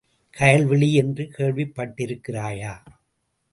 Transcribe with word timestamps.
கயல் 0.37 0.65
விழி 0.65 0.93
என்று 0.93 1.27
கேள்விப் 1.27 1.73
பட்டிருக்கிறாயா? 1.75 2.73